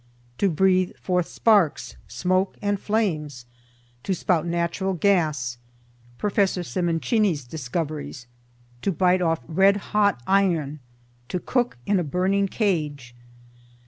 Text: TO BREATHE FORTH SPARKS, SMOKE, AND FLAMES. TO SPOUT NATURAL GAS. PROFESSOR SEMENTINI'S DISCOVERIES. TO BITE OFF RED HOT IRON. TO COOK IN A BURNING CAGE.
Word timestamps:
TO 0.39 0.49
BREATHE 0.49 0.93
FORTH 0.99 1.27
SPARKS, 1.27 1.95
SMOKE, 2.07 2.57
AND 2.59 2.79
FLAMES. 2.79 3.45
TO 4.01 4.15
SPOUT 4.15 4.47
NATURAL 4.47 4.95
GAS. 4.95 5.59
PROFESSOR 6.17 6.63
SEMENTINI'S 6.63 7.43
DISCOVERIES. 7.45 8.25
TO 8.81 8.91
BITE 8.91 9.21
OFF 9.21 9.41
RED 9.47 9.77
HOT 9.93 10.19
IRON. 10.25 10.79
TO 11.29 11.39
COOK 11.41 11.77
IN 11.85 11.99
A 11.99 12.03
BURNING 12.03 12.47
CAGE. 12.47 13.13